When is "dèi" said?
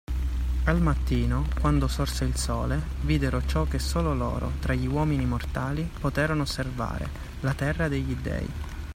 8.15-8.49